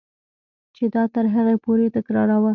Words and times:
چې 0.75 0.83
دا 0.95 1.03
تر 1.13 1.25
هغې 1.35 1.55
پورې 1.63 1.85
تکراروه. 1.95 2.49